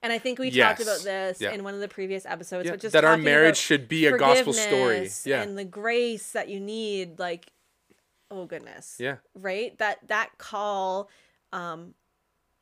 [0.00, 1.50] And I think we talked about this Yeah.
[1.50, 4.16] in one of the previous episodes, Yeah, but just that our marriage should be a
[4.16, 5.10] gospel story.
[5.24, 5.42] Yeah.
[5.42, 7.50] And the grace that you need, like
[8.30, 8.96] oh goodness.
[8.98, 9.16] Yeah.
[9.34, 9.76] Right?
[9.78, 11.08] That that call
[11.52, 11.94] um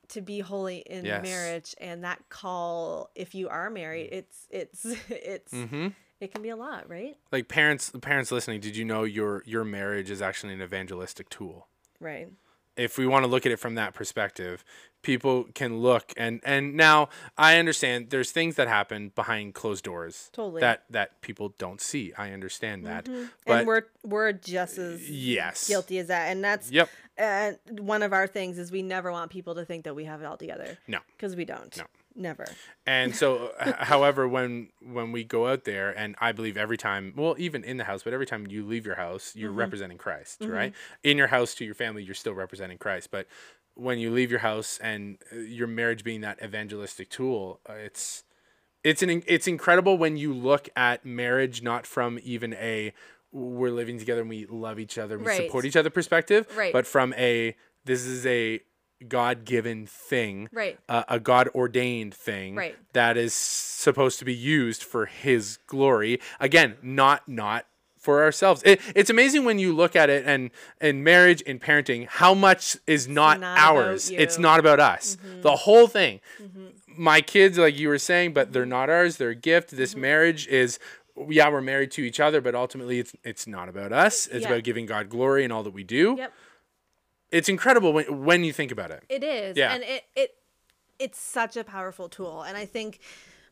[0.08, 1.22] to be holy in Yes.
[1.24, 5.88] marriage and that call if you are married, it's it's it's Mm-hmm.
[6.20, 7.16] it can be a lot, right?
[7.32, 11.68] Like parents, parents listening, did you know your your marriage is actually an evangelistic tool?
[12.00, 12.28] Right.
[12.76, 14.64] If we want to look at it from that perspective,
[15.02, 17.08] people can look and and now
[17.38, 20.60] I understand there's things that happen behind closed doors Totally.
[20.60, 22.12] that that people don't see.
[22.18, 23.08] I understand that,
[23.46, 26.88] but and we're we're just as yes, guilty as that and that's Yep.
[27.18, 30.20] uh, one of our things is we never want people to think that we have
[30.22, 30.98] it all together No.
[31.16, 31.84] because we don't No.
[32.16, 32.44] Never
[32.86, 37.34] And so, however, when when we go out there, and I believe every time, well,
[37.38, 40.72] even in the house, but every time you leave your house, you're representing Christ, right?
[41.02, 43.10] In your house to your family, you're still representing Christ.
[43.10, 43.26] But
[43.74, 48.24] when you leave your house and uh, your marriage being that evangelistic tool, uh, it's
[48.84, 52.92] it's an it's incredible when you look at marriage not from even a
[53.32, 55.46] we're living together and we love each other and we Right.
[55.46, 56.72] support each other perspective, Right.
[56.72, 58.60] but from a this is a
[59.08, 60.78] God given thing Right.
[60.88, 62.76] a, a God ordained thing Right.
[62.92, 66.20] that is supposed to be used for His glory.
[66.40, 67.66] Again, not not
[67.98, 68.62] for ourselves.
[68.64, 72.76] It, it's amazing when you look at it and in marriage in parenting, how much
[72.86, 74.10] is not, not ours.
[74.10, 74.34] It's.
[74.34, 74.42] Mm-hmm.
[74.42, 75.16] not about us.
[75.42, 76.20] The whole thing.
[76.86, 79.16] My kids, like you were saying, but they're not ours.
[79.16, 79.70] They're a gift.
[79.76, 80.00] This Mm-hmm.
[80.00, 80.78] marriage is.
[81.28, 84.26] Yeah, we're married to each other, but ultimately, it's it's not about us.
[84.26, 84.52] It's Yeah.
[84.52, 86.14] about giving God glory in all that we do.
[86.18, 86.32] yep
[87.30, 89.04] it's incredible when when you think about it.
[89.08, 89.56] It is.
[89.56, 89.74] Yeah.
[89.74, 90.34] And it, it
[90.98, 92.42] it's such a powerful tool.
[92.42, 93.00] And I think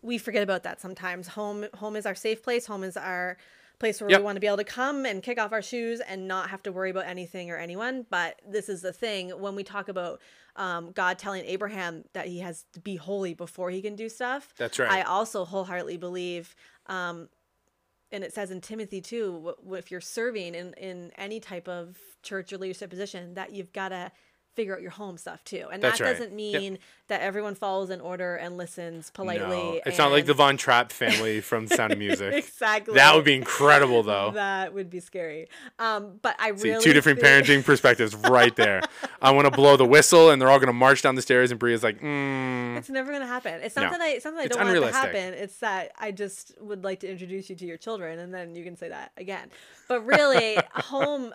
[0.02, 1.28] we forget about that sometimes.
[1.28, 2.66] Home home is our safe place.
[2.66, 3.36] Home is our
[3.80, 4.20] place where Yep.
[4.20, 6.62] we want to be able to come and kick off our shoes and not have
[6.62, 8.06] to worry about anything or anyone.
[8.08, 10.20] But this is the thing when we talk about
[10.56, 14.54] um, God telling Abraham that he has to be holy before he can do stuff.
[14.56, 14.90] That's right.
[14.90, 16.54] I also wholeheartedly believe
[16.86, 17.28] um,
[18.14, 22.52] and it says in Timothy too, if you're serving in, in any type of church
[22.52, 24.12] or leadership position, that you've got to
[24.54, 25.66] figure out your home stuff too.
[25.72, 26.12] And That's that right.
[26.12, 26.60] doesn't Yep.
[26.60, 29.56] mean that everyone follows in order and listens politely.
[29.56, 32.32] No, it's not like the Von Trapp family from Sound of Music.
[32.34, 32.94] exactly.
[32.94, 34.30] That would be incredible, though.
[34.32, 35.48] That would be scary.
[35.78, 38.80] Um, but I See, really two different think- parenting perspectives right there.
[39.20, 41.50] I want to blow the whistle, and they're all going to march down the stairs,
[41.50, 43.60] and Bria's like, mm, It's never gonna happen.
[43.62, 43.90] It's not No.
[43.92, 44.08] that I.
[44.10, 45.34] It's not that I don't want it to happen.
[45.34, 48.64] It's that I just would like to introduce you to your children, and then you
[48.64, 49.50] can say that again.
[49.88, 51.34] But really, home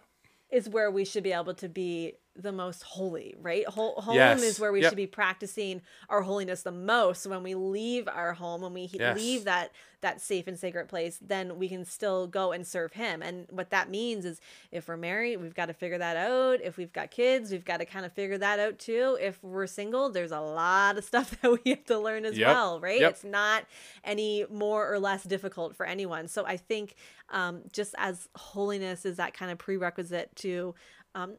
[0.51, 3.65] is where we should be able to be the most holy, right?
[3.67, 4.41] Ho- home Yes.
[4.43, 4.91] is where we Yep.
[4.91, 7.23] should be practicing our holiness the most.
[7.23, 9.17] So when we leave our home, when we Yes.
[9.17, 13.21] leave that that safe and sacred place, then we can still go and serve Him.
[13.21, 14.39] And what that means is,
[14.71, 16.61] if we're married, we've got to figure that out.
[16.61, 19.17] If we've got kids, we've got to kind of figure that out too.
[19.19, 22.47] If we're single, there's a lot of stuff that we have to learn as Yep.
[22.47, 23.01] well, right?
[23.01, 23.11] Yep.
[23.11, 23.65] It's not
[24.05, 26.29] any more or less difficult for anyone.
[26.29, 26.95] So I think
[27.27, 30.75] um, just as holiness is that kind of prerequisite to,
[31.13, 31.35] um,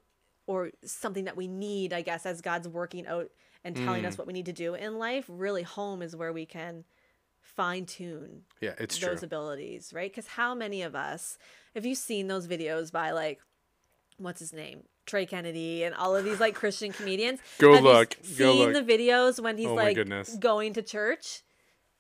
[0.51, 3.31] or something that we need, I guess, as God's working out
[3.63, 4.09] and telling Mm.
[4.09, 6.85] us what we need to do in life, really home is where we can
[7.41, 9.11] fine tune yeah, it's true.
[9.11, 10.11] those abilities, right?
[10.11, 11.39] Because how many of us
[11.75, 13.41] have you seen those videos by like,
[14.19, 14.83] what's his name?
[15.07, 17.39] Trey Kennedy and all of these like Christian comedians.
[17.59, 18.87] Go Have you look, s- go seen look.
[18.87, 20.35] the videos when he's Oh like goodness.
[20.37, 21.43] going to church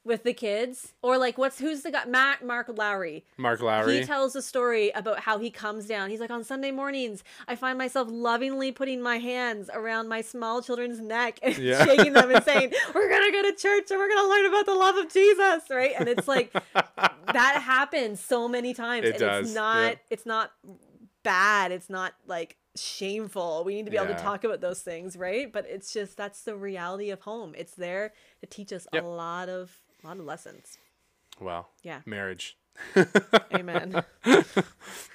[0.03, 2.05] with the kids, or like what's who's the guy?
[2.07, 3.25] Matt Mark Lowry.
[3.37, 3.99] Mark Lowry.
[4.01, 6.09] He tells a story about how he comes down.
[6.09, 10.63] He's like, on Sunday mornings, I find myself lovingly putting my hands around my small
[10.63, 11.85] children's neck and Yeah.
[11.87, 14.47] shaking them and saying, We're going to go to church and we're going to learn
[14.47, 15.93] about the love of Jesus, right?
[15.99, 19.05] And it's like, that happens so many times.
[19.07, 19.99] It and does, it's not, yeah.
[20.09, 20.51] it's not
[21.23, 21.73] bad.
[21.73, 23.65] It's not like shameful.
[23.65, 25.53] We need to be able to talk about those things, right?
[25.53, 27.55] But it's just, that's the reality of home.
[27.57, 29.05] It's there to teach us Yep.
[29.05, 29.71] a lot of,
[30.03, 30.79] a lot of lessons.
[31.41, 31.67] wow.
[31.83, 32.01] Yeah.
[32.07, 32.57] Marriage.
[33.55, 34.03] Amen.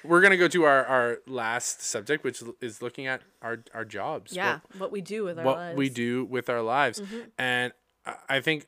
[0.04, 4.32] We're gonna go to our, our last subject, which is looking at our our jobs.
[4.32, 4.58] what- yeah.
[4.78, 5.76] What, we do with our what lives.
[5.76, 7.02] we do with our lives.
[7.38, 7.72] And
[8.04, 8.66] I- I think,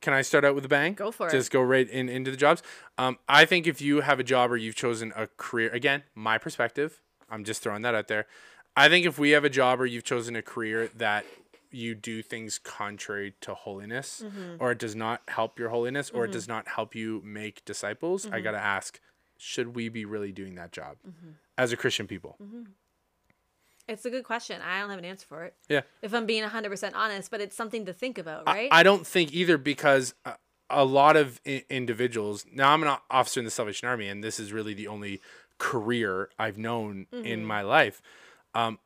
[0.00, 0.94] can I start out with a bang?
[0.94, 1.32] Go for it.
[1.32, 2.62] Just go right in into the jobs.
[2.98, 6.38] Um, I think if you have a job or you've chosen a career, again, my
[6.38, 7.00] perspective,
[7.30, 8.26] I'm just throwing that out there.
[8.76, 11.24] I think if we have a job or you've chosen a career that
[11.76, 14.56] you do things contrary to holiness Mm-hmm.
[14.60, 18.24] or it does not help your holiness or it does not help you make disciples,
[18.26, 18.34] Mm-hmm.
[18.34, 18.98] I got to ask,
[19.38, 21.30] should we be really doing that job Mm-hmm.
[21.58, 22.36] as a Christian people?
[23.88, 24.60] It's a good question.
[24.62, 25.54] I don't have an answer for it.
[25.68, 25.82] Yeah.
[26.02, 28.68] If I'm being 100% honest, but it's something to think about, right?
[28.72, 30.32] I, don't think either because uh,
[30.68, 32.44] a lot of I- individuals.
[32.52, 35.20] Now I'm an officer in the Salvation Army, and this is really the only
[35.58, 38.02] career I've known in my life.
[38.54, 38.80] Um,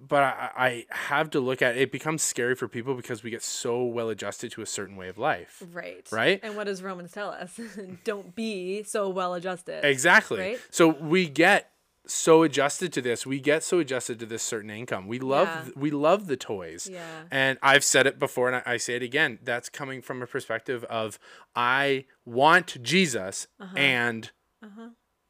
[0.00, 1.90] but I, I have to look at it.
[1.92, 5.18] Becomes scary for people because we get so well adjusted to a certain way of
[5.18, 5.62] life.
[5.72, 6.06] right.
[6.12, 6.40] Right?
[6.42, 7.58] And what does Romans tell us?
[8.04, 9.84] don't be so well adjusted.
[9.84, 10.38] Exactly.
[10.40, 10.58] Right?
[10.70, 11.70] So we get
[12.06, 13.24] so adjusted to this.
[13.26, 15.08] We get so adjusted to this certain income.
[15.08, 15.72] We love Yeah.
[15.74, 16.86] we love the toys.
[16.92, 17.22] Yeah.
[17.30, 19.38] And I've said it before and I, I say it again.
[19.42, 21.18] That's coming from a perspective of
[21.56, 23.74] I want Jesus Uh-huh.
[23.78, 24.30] and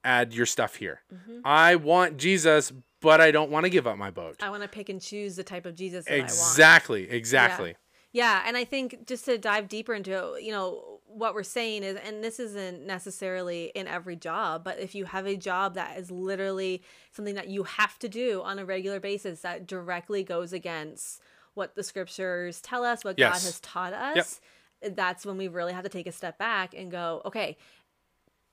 [0.03, 1.03] add your stuff here.
[1.45, 2.73] I want Jesus,
[3.05, 4.43] but I don't want to give up my boat.
[4.43, 6.31] I want to pick and choose the type of Jesus that I want.
[6.31, 7.09] Exactly.
[7.09, 7.77] Exactly.
[8.13, 11.97] Yeah, and I think just to dive deeper into, you know, what we're saying is,
[11.97, 16.11] and this isn't necessarily in every job, but if you have a job that is
[16.11, 21.21] literally something that you have to do on a regular basis that directly goes against
[21.55, 24.41] what the scriptures tell us, what God has taught us,
[24.83, 27.57] that's when we really have to take a step back and go, okay,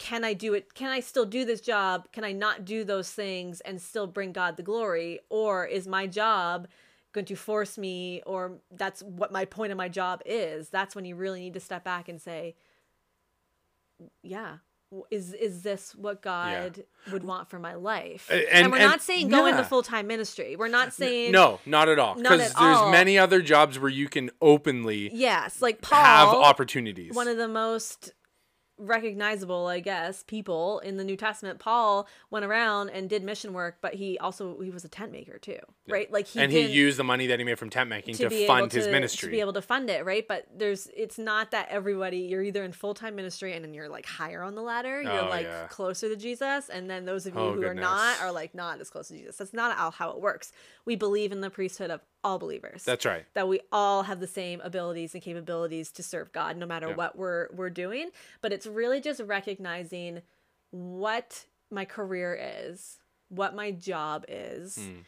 [0.04, 0.74] can I do it?
[0.74, 2.08] Can I still do this job?
[2.12, 5.20] Can I not do those things and still bring God the glory?
[5.30, 6.68] Or is my job
[7.14, 10.70] going to force me, or that's what my point of my job is?
[10.70, 12.56] That's when you really need to step back and say,
[14.24, 14.58] yeah.
[15.10, 16.84] Is is this what God
[17.14, 18.28] would want for my life?
[18.30, 20.58] And, and- we're and- not saying go into full time ministry.
[20.58, 22.16] We're not saying No, not at all.
[22.16, 22.92] Because there's all.
[22.92, 27.14] many other jobs where you can openly Yes, like Paul have opportunities.
[27.16, 28.12] one of the most
[28.82, 31.60] recognizable, I guess, people in the New Testament.
[31.60, 35.38] Paul went around and did mission work, but he also he was a tent maker
[35.38, 36.12] too, right?
[36.12, 38.48] Like he and he used the money that he made from tent making to, be
[38.48, 39.28] fund able his ministry.
[39.28, 40.28] to be able to fund it, right?
[40.28, 43.90] But there's it's not that everybody you're either in full time ministry and then you're
[43.90, 45.68] like higher on the ladder, you're Oh, like yeah.
[45.68, 48.82] closer to Jesus, and then those of you Oh, who are not are like not
[48.82, 49.38] as close to Jesus.
[49.38, 50.52] That's not how- how it works.
[50.86, 52.84] We believe in the priesthood of all believers.
[52.84, 53.26] That's right.
[53.34, 56.96] that we all have the same abilities and capabilities to serve God no matter Yeah.
[56.96, 58.10] what we're we're doing
[58.42, 60.22] but it's really just recognizing
[60.72, 62.98] what my career is
[63.30, 65.00] what my job is Hmm.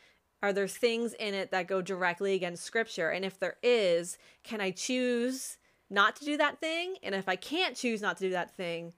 [0.42, 4.62] are there things in it that go directly against scripture and if there is can
[4.62, 5.58] I choose
[5.90, 8.94] not to do that thing and if I can't choose not to do that thing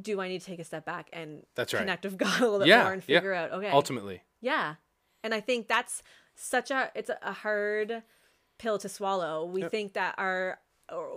[0.00, 1.80] do I need to take a step back and That's right.
[1.80, 3.18] connect with God a little bit Yeah, more and yeah.
[3.18, 4.22] figure out okay Ultimately.
[4.40, 4.74] yeah.
[5.24, 6.02] And I think that's
[6.34, 8.02] such a it's a hard
[8.58, 9.44] pill to swallow.
[9.44, 9.70] We Yep.
[9.70, 10.58] think that our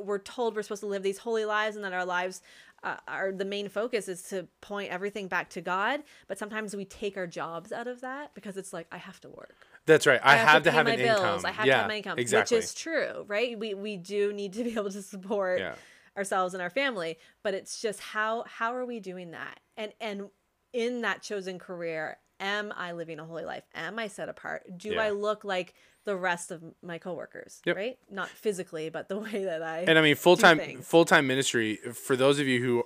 [0.01, 2.41] we're told we're supposed to live these holy lives and that our lives
[2.84, 6.86] uh, are the main focus is to point everything back to God, but sometimes we
[6.86, 9.55] take our jobs out of that because it's like I have to work.
[9.86, 10.19] That's right.
[10.23, 11.19] I, have, to pay have my an bills.
[11.19, 11.45] income.
[11.45, 12.58] I have yeah, to have my income, exactly.
[12.58, 13.58] which is true, right?
[13.58, 15.75] We we do need to be able to support Yeah.
[16.15, 19.60] ourselves and our family, but it's just how how are we doing that?
[19.77, 20.29] And and
[20.73, 23.63] in that chosen career, am I living a holy life?
[23.75, 24.63] Am I set apart?
[24.78, 25.02] Do Yeah.
[25.04, 25.73] I look like
[26.06, 27.62] the rest of my coworkers?
[27.65, 27.75] Yep.
[27.75, 27.97] Right?
[28.10, 31.75] Not physically, but the way that I And I mean, full time full time ministry
[31.93, 32.84] for those of you who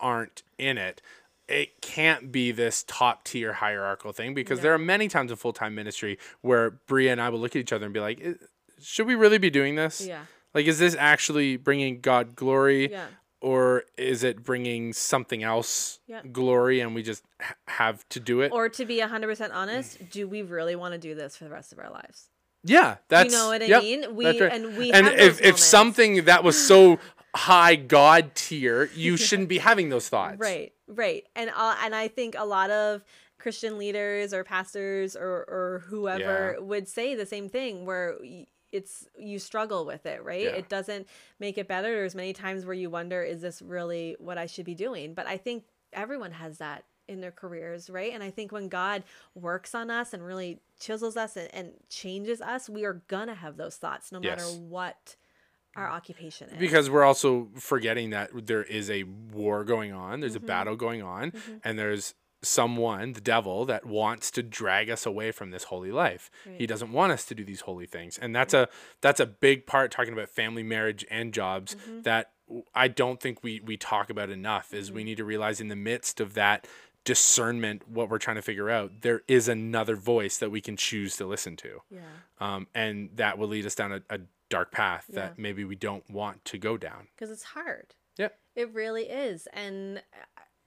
[0.00, 1.00] aren't in it.
[1.48, 5.52] It can't be this top tier hierarchical thing because there are many times in full
[5.52, 8.22] time ministry where Bria and I will look at each other and be like,
[8.80, 10.00] "Should we really be doing this?
[10.06, 10.22] Yeah.
[10.54, 13.06] Like, is this actually bringing God glory, Yeah.
[13.42, 16.22] Or is it bringing something else Yeah.
[16.32, 20.26] glory, and we just ha- have to do it?" Or to be 100% honest, do
[20.26, 22.28] we really want to do this for the rest of our lives?
[22.64, 24.14] Yeah, that's you know what I yep, mean?
[24.14, 24.52] We- right.
[24.52, 26.98] and we and if if something that was so
[27.34, 30.38] high God tier, you shouldn't be having those thoughts.
[30.38, 31.24] Right, right.
[31.34, 33.02] And uh, and I think a lot of
[33.38, 36.60] Christian leaders or pastors or or whoever Yeah.
[36.64, 40.42] would say the same thing where y- it's you struggle with it, right?
[40.42, 40.50] Yeah.
[40.50, 41.06] It doesn't
[41.38, 41.88] make it better.
[41.94, 45.14] There's many times where you wonder is this really what I should be doing?
[45.14, 48.12] But I think everyone has that in their careers, right?
[48.14, 49.02] And I think when God
[49.34, 53.56] works on us and really chisels us and, and changes us, we are gonna have
[53.56, 55.16] those thoughts no matter what
[55.76, 56.58] our occupation is.
[56.58, 60.44] Because we're also forgetting that there is a war going on, there's Mm-hmm.
[60.44, 61.32] a battle going on,
[61.64, 66.30] and there's someone, the devil, that wants to drag us away from this holy life.
[66.58, 68.18] He doesn't want us to do these holy things.
[68.18, 68.68] And that's a
[69.00, 72.02] that's a big part talking about family, marriage, and jobs Mm-hmm.
[72.02, 72.32] that
[72.74, 74.96] I don't think we we talk about enough is Mm-hmm.
[74.96, 76.66] we need to realize in the midst of that
[77.04, 81.16] discernment what we're trying to figure out there is another voice that we can choose
[81.16, 82.00] to listen to yeah.
[82.40, 85.16] um, and that will lead us down a, a dark path Yeah.
[85.20, 87.94] that maybe we don't want to go down because it's hard.
[88.16, 90.00] yeah It really is, and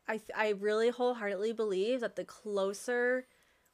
[0.07, 3.25] I I really wholeheartedly believe that the closer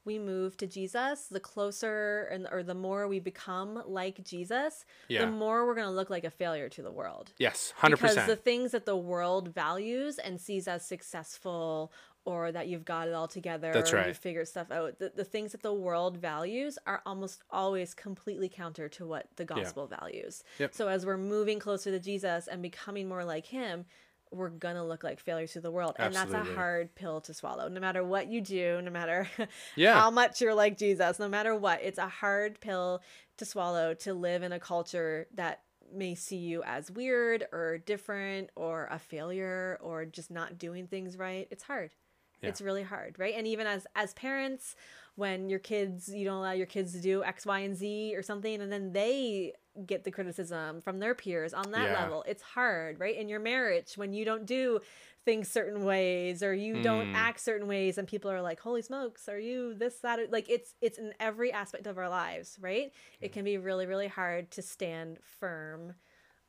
[0.03, 5.25] we move to Jesus, the closer and or the more we become like Jesus, Yeah.
[5.25, 7.33] the more we're gonna look like a failure to the world.
[7.37, 11.91] yes 100% Because the things that the world values and sees as successful
[12.25, 14.07] or that you've got it all together That's or right.
[14.07, 18.49] you've figured stuff out, the, the things that the world values are almost always completely
[18.49, 20.43] counter to what the gospel values.
[20.59, 20.73] Yep.
[20.73, 23.85] So as we're moving closer to Jesus and becoming more like him,
[24.31, 25.95] we're gonna look like failures to the world.
[25.99, 27.67] And that's a hard pill to swallow.
[27.67, 29.27] No matter what you do, no matter
[29.75, 29.93] Yeah.
[29.93, 33.01] how much you're like Jesus, no matter what, it's a hard pill
[33.37, 35.61] to swallow to live in a culture that
[35.93, 41.17] may see you as weird or different or a failure or just not doing things
[41.17, 41.47] right.
[41.51, 41.93] It's hard.
[42.41, 42.49] Yeah.
[42.49, 43.33] It's really hard, right?
[43.35, 44.75] And even as as parents,
[45.15, 48.23] when your kids you don't allow your kids to do X, Y, and Z or
[48.23, 49.53] something, and then they
[49.85, 51.93] get the criticism from their peers on that Yeah.
[51.93, 53.15] level, it's hard, right?
[53.15, 54.79] In your marriage, when you don't do
[55.25, 57.13] things certain ways or you don't Mm.
[57.13, 60.73] act certain ways and people are like holy smokes are you this that like it's
[60.81, 64.61] it's in every aspect of our lives right it can be really really hard to
[64.61, 65.93] stand firm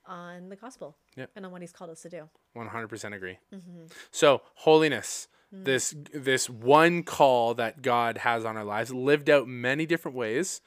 [0.07, 1.31] on the gospel Yep.
[1.37, 2.29] and on what he's called us to do.
[2.57, 3.39] 100% agree.
[3.55, 3.85] Mm-hmm.
[4.11, 5.65] so holiness Mm.
[5.67, 10.63] this this one call that god has on our lives lived out many different ways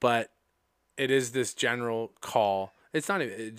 [0.00, 0.32] but
[0.96, 2.72] it is this general call.
[2.92, 3.56] It's not even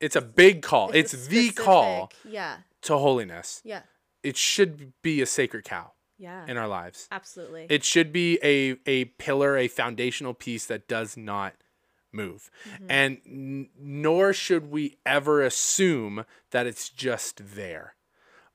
[0.00, 0.90] it's a big call.
[0.92, 2.58] It's, a the call yeah.
[2.82, 3.60] to holiness.
[3.64, 3.82] Yeah.
[4.22, 6.44] It should be a sacred cow yeah.
[6.46, 7.08] in our lives.
[7.10, 7.66] Absolutely.
[7.68, 11.54] It should be a a pillar a foundational piece that does not
[12.12, 12.86] move Mm-hmm.
[12.88, 17.94] and n- nor should we ever assume that it's just there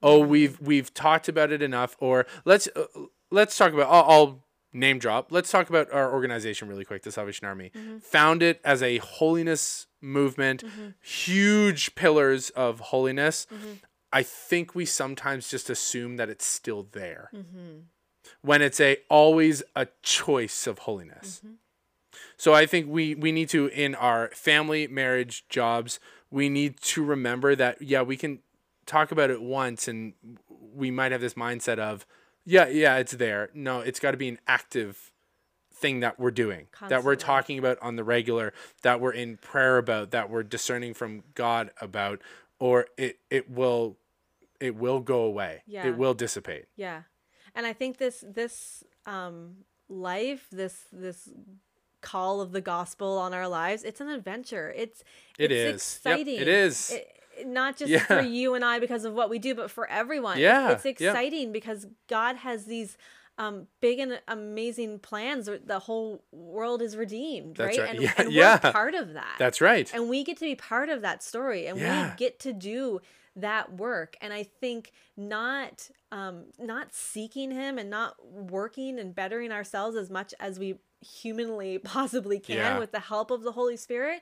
[0.03, 0.29] oh Mm-hmm.
[0.29, 2.86] we've we've talked about it enough or let's uh,
[3.32, 7.11] let's talk about I'll, I'll name drop let's talk about our organization really quick the
[7.11, 7.99] salvation army Mm-hmm.
[7.99, 10.63] founded as a holiness movement
[11.01, 13.73] huge pillars of holiness Mm-hmm.
[14.13, 17.79] I think we sometimes just assume that it's still there Mm-hmm.
[18.41, 21.41] when it's a always a choice of holiness.
[21.43, 21.55] Mm-hmm.
[22.38, 25.99] So I think we we need to in our family, marriage, jobs,
[26.30, 28.39] we need to remember that yeah, we can
[28.86, 30.13] talk about it once and
[30.74, 32.05] we might have this mindset of
[32.45, 33.49] yeah, yeah, it's there.
[33.53, 35.11] No, it's got to be an active
[35.74, 38.53] thing that we're doing, that we're talking about on the regular,
[38.84, 42.22] that we're in prayer about, that we're discerning from God about,
[42.59, 43.97] or it it will
[44.59, 45.63] it will go away.
[45.68, 45.88] Yeah.
[45.88, 46.66] It will dissipate.
[46.76, 47.03] Yeah.
[47.53, 49.57] And I think this this um
[49.89, 51.30] life, this this
[52.05, 54.73] call of the gospel on our lives, it's an adventure.
[54.75, 55.03] It's
[55.37, 56.01] It it's is.
[56.05, 56.39] Yep, exciting.
[56.41, 56.91] it is.
[56.91, 57.11] It-
[57.45, 58.05] not just Yeah.
[58.05, 60.37] for you and I because of what we do, but for everyone.
[60.39, 60.93] Yeah, It's, yep.
[61.01, 62.97] exciting because God has these
[63.37, 65.49] um, big and amazing plans.
[65.65, 67.77] The whole world is redeemed, right?
[67.77, 67.89] right.
[67.89, 68.59] And, Yeah, and yeah.
[68.63, 69.35] we're part of that.
[69.37, 69.93] That's right.
[69.93, 72.11] and we get to be part of that story and Yeah.
[72.11, 73.01] we get to do
[73.37, 79.51] that work and i think not um not seeking him and not working and bettering
[79.51, 80.75] ourselves as much as we
[81.05, 82.79] humanly possibly can Yeah.
[82.79, 84.21] with the help of the holy spirit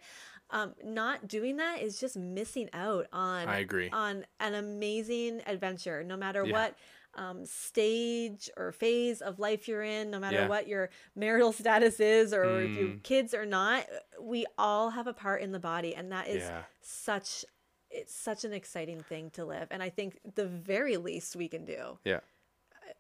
[0.49, 3.89] um not doing that is just missing out on I agree.
[3.91, 6.51] on an amazing adventure no matter Yeah.
[6.51, 6.75] what
[7.15, 10.47] um, stage or phase of life you're in, no matter Yeah.
[10.47, 13.03] what your marital status is or if you Mm.
[13.03, 13.86] kids or not,
[14.19, 16.49] we all have a part in the body, and that is
[16.81, 17.45] such
[17.91, 19.67] it's such an exciting thing to live.
[19.69, 22.21] And I think the very least we can do Yeah.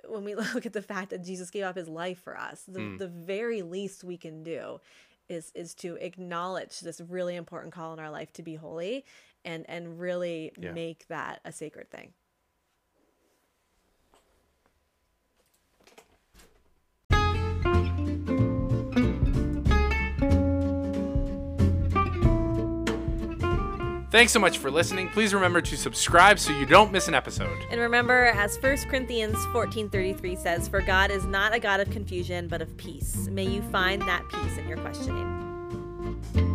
[0.07, 2.79] When we look at the fact that Jesus gave up his life for us, the,
[2.79, 2.97] Mm.
[2.99, 4.79] the very least we can do
[5.29, 9.05] is is to acknowledge this really important call in our life to be holy
[9.45, 10.71] and and really Yeah.
[10.73, 12.13] make that a sacred thing.
[24.13, 25.09] Thanks so much for listening.
[25.09, 27.57] Please remember to subscribe so you don't miss an episode.
[27.71, 32.47] And remember, as 1 Corinthians 14:33 says, "For God is not a God of confusion,
[32.47, 33.27] but of peace.
[33.31, 36.52] May you find that peace in your questioning."